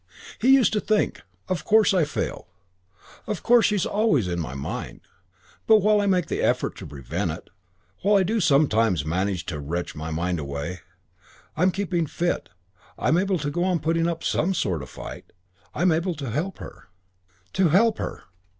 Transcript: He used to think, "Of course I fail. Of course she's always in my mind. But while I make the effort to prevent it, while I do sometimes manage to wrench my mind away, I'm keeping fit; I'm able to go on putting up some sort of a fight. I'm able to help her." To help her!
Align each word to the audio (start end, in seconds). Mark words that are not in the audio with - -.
He 0.39 0.51
used 0.55 0.73
to 0.73 0.79
think, 0.79 1.21
"Of 1.47 1.63
course 1.63 1.93
I 1.93 2.05
fail. 2.05 2.47
Of 3.27 3.43
course 3.43 3.67
she's 3.67 3.85
always 3.85 4.27
in 4.27 4.39
my 4.39 4.55
mind. 4.55 5.01
But 5.67 5.83
while 5.83 6.01
I 6.01 6.07
make 6.07 6.25
the 6.25 6.41
effort 6.41 6.75
to 6.77 6.87
prevent 6.87 7.29
it, 7.29 7.51
while 8.01 8.15
I 8.15 8.23
do 8.23 8.39
sometimes 8.39 9.05
manage 9.05 9.45
to 9.45 9.59
wrench 9.59 9.93
my 9.95 10.09
mind 10.09 10.39
away, 10.39 10.79
I'm 11.55 11.69
keeping 11.69 12.07
fit; 12.07 12.49
I'm 12.97 13.15
able 13.19 13.37
to 13.37 13.51
go 13.51 13.63
on 13.63 13.77
putting 13.77 14.07
up 14.07 14.23
some 14.23 14.55
sort 14.55 14.81
of 14.81 14.89
a 14.89 14.91
fight. 14.91 15.33
I'm 15.75 15.91
able 15.91 16.15
to 16.15 16.31
help 16.31 16.57
her." 16.57 16.87
To 17.53 17.67
help 17.69 17.99
her! 17.99 18.23